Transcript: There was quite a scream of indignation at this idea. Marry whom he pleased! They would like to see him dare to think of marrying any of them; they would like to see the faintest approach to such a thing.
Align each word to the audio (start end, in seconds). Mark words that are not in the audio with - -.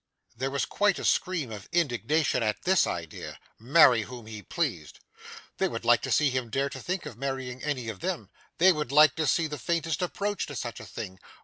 There 0.35 0.49
was 0.49 0.65
quite 0.65 0.97
a 0.97 1.05
scream 1.05 1.51
of 1.51 1.69
indignation 1.71 2.41
at 2.41 2.63
this 2.63 2.87
idea. 2.87 3.37
Marry 3.59 4.01
whom 4.01 4.25
he 4.25 4.41
pleased! 4.41 4.99
They 5.59 5.67
would 5.67 5.85
like 5.85 6.01
to 6.01 6.11
see 6.11 6.31
him 6.31 6.49
dare 6.49 6.69
to 6.71 6.79
think 6.81 7.05
of 7.05 7.17
marrying 7.19 7.61
any 7.61 7.87
of 7.87 7.99
them; 7.99 8.31
they 8.57 8.71
would 8.71 8.91
like 8.91 9.13
to 9.17 9.27
see 9.27 9.45
the 9.45 9.59
faintest 9.59 10.01
approach 10.01 10.47
to 10.47 10.55
such 10.55 10.79
a 10.79 10.85
thing. 10.87 11.19